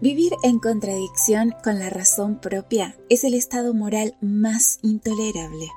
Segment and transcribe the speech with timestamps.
[0.00, 5.70] Vivir en contradicción con la razón propia es el estado moral más intolerable.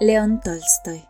[0.00, 1.02] León Tolstoy.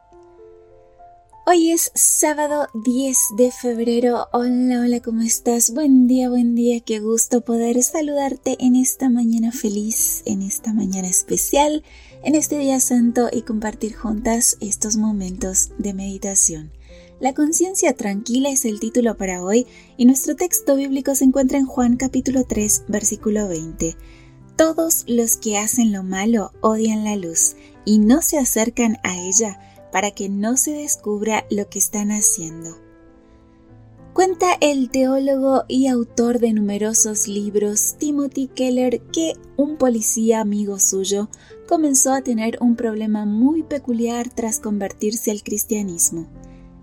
[1.46, 4.26] Hoy es sábado 10 de febrero.
[4.32, 5.72] Hola, hola, ¿cómo estás?
[5.72, 6.80] Buen día, buen día.
[6.80, 11.84] Qué gusto poder saludarte en esta mañana feliz, en esta mañana especial,
[12.24, 16.72] en este día santo y compartir juntas estos momentos de meditación.
[17.18, 19.66] La conciencia tranquila es el título para hoy
[19.96, 23.96] y nuestro texto bíblico se encuentra en Juan capítulo 3 versículo 20.
[24.54, 29.58] Todos los que hacen lo malo odian la luz y no se acercan a ella
[29.92, 32.76] para que no se descubra lo que están haciendo.
[34.12, 41.30] Cuenta el teólogo y autor de numerosos libros Timothy Keller que un policía amigo suyo
[41.66, 46.26] comenzó a tener un problema muy peculiar tras convertirse al cristianismo.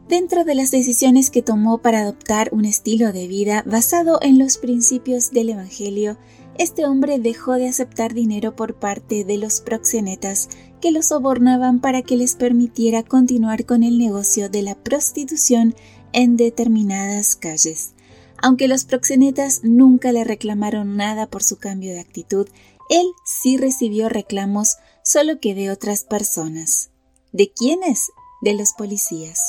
[0.08, 4.58] Dentro de las decisiones que tomó para adoptar un estilo de vida basado en los
[4.58, 6.18] principios del Evangelio,
[6.58, 10.50] este hombre dejó de aceptar dinero por parte de los proxenetas
[10.82, 15.74] que lo sobornaban para que les permitiera continuar con el negocio de la prostitución
[16.12, 17.94] en determinadas calles.
[18.38, 22.48] Aunque los proxenetas nunca le reclamaron nada por su cambio de actitud,
[22.90, 26.92] él sí recibió reclamos, solo que de otras personas.
[27.32, 28.12] ¿De quiénes?
[28.42, 29.40] De los policías.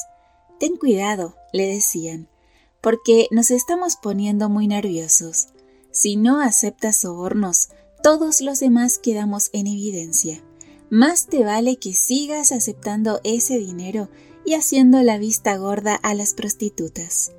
[0.65, 2.27] Ten cuidado, le decían,
[2.81, 5.49] porque nos estamos poniendo muy nerviosos.
[5.91, 7.69] Si no aceptas sobornos,
[8.03, 10.43] todos los demás quedamos en evidencia.
[10.89, 14.09] Más te vale que sigas aceptando ese dinero
[14.47, 17.33] y haciendo la vista gorda a las prostitutas.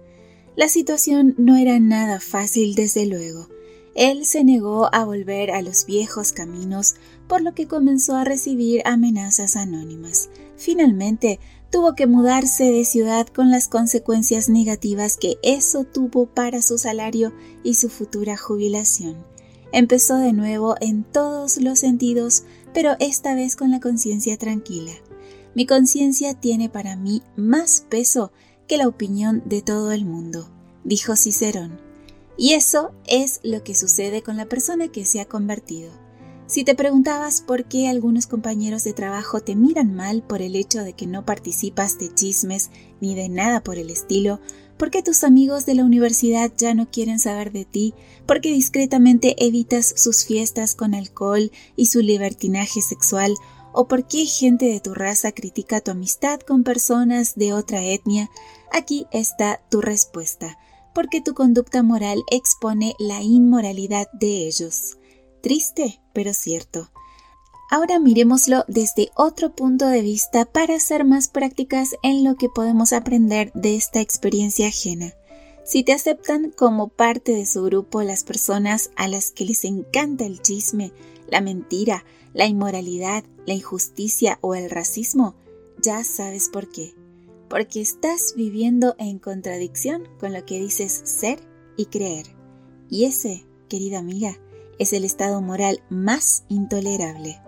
[0.55, 3.49] La situación no era nada fácil, desde luego.
[3.95, 6.95] Él se negó a volver a los viejos caminos,
[7.29, 10.29] por lo que comenzó a recibir amenazas anónimas.
[10.57, 11.39] Finalmente,
[11.71, 17.31] tuvo que mudarse de ciudad con las consecuencias negativas que eso tuvo para su salario
[17.63, 19.15] y su futura jubilación.
[19.71, 24.91] Empezó de nuevo en todos los sentidos, pero esta vez con la conciencia tranquila.
[25.53, 28.33] Mi conciencia tiene para mí más peso
[28.67, 30.49] que la opinión de todo el mundo,
[30.83, 31.84] dijo Cicerón.
[32.37, 35.91] Y eso es lo que sucede con la persona que se ha convertido.
[36.47, 40.83] Si te preguntabas por qué algunos compañeros de trabajo te miran mal por el hecho
[40.83, 42.69] de que no participas de chismes
[43.01, 44.39] ni de nada por el estilo,
[44.77, 47.95] por qué tus amigos de la universidad ya no quieren saber de ti,
[48.27, 53.33] por qué discretamente evitas sus fiestas con alcohol y su libertinaje sexual,
[53.73, 58.29] o por qué gente de tu raza critica tu amistad con personas de otra etnia,
[58.71, 60.59] aquí está tu respuesta,
[60.95, 64.97] porque tu conducta moral expone la inmoralidad de ellos.
[65.41, 66.89] Triste, pero cierto.
[67.69, 72.93] Ahora miremoslo desde otro punto de vista para ser más prácticas en lo que podemos
[72.93, 75.13] aprender de esta experiencia ajena.
[75.65, 80.25] Si te aceptan como parte de su grupo las personas a las que les encanta
[80.25, 80.93] el chisme,
[81.27, 85.35] la mentira, la inmoralidad, la injusticia o el racismo,
[85.81, 86.93] ya sabes por qué.
[87.55, 91.39] Porque estás viviendo en contradicción con lo que dices ser
[91.77, 92.25] y creer.
[92.89, 94.33] Y ese, querida amiga,
[94.77, 97.41] es el estado moral más intolerable.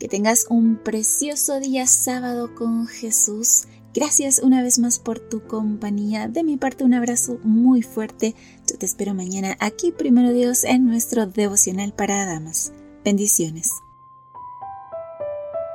[0.00, 3.68] Que tengas un precioso día sábado con Jesús.
[3.94, 6.26] Gracias una vez más por tu compañía.
[6.26, 8.34] De mi parte un abrazo muy fuerte.
[8.68, 12.72] Yo te espero mañana aquí, primero Dios, en nuestro devocional para damas.
[13.04, 13.70] Bendiciones.